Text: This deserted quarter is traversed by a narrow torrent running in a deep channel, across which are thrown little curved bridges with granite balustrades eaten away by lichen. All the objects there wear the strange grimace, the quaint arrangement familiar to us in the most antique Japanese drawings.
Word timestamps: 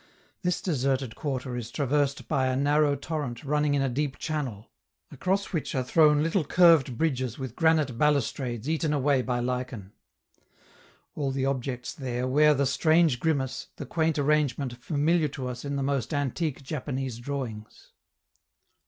This 0.41 0.63
deserted 0.63 1.13
quarter 1.13 1.55
is 1.55 1.69
traversed 1.69 2.27
by 2.27 2.47
a 2.47 2.55
narrow 2.55 2.95
torrent 2.95 3.43
running 3.43 3.75
in 3.75 3.83
a 3.83 3.87
deep 3.87 4.17
channel, 4.17 4.71
across 5.11 5.53
which 5.53 5.75
are 5.75 5.83
thrown 5.83 6.23
little 6.23 6.43
curved 6.43 6.97
bridges 6.97 7.37
with 7.37 7.55
granite 7.55 7.99
balustrades 7.99 8.67
eaten 8.67 8.93
away 8.93 9.21
by 9.21 9.39
lichen. 9.39 9.91
All 11.13 11.29
the 11.29 11.45
objects 11.45 11.93
there 11.93 12.27
wear 12.27 12.55
the 12.55 12.65
strange 12.65 13.19
grimace, 13.19 13.67
the 13.75 13.85
quaint 13.85 14.17
arrangement 14.17 14.75
familiar 14.83 15.27
to 15.27 15.47
us 15.47 15.63
in 15.63 15.75
the 15.75 15.83
most 15.83 16.15
antique 16.15 16.63
Japanese 16.63 17.19
drawings. 17.19 17.91